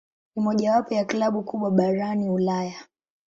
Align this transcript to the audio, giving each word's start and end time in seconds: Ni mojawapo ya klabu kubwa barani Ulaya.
Ni 0.35 0.41
mojawapo 0.43 0.93
ya 0.93 1.05
klabu 1.05 1.43
kubwa 1.43 1.71
barani 1.71 2.29
Ulaya. 2.29 2.87